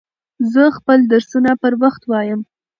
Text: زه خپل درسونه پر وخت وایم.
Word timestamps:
زه 0.51 0.63
خپل 0.77 0.99
درسونه 1.11 1.51
پر 1.61 1.73
وخت 1.81 2.01
وایم. 2.11 2.41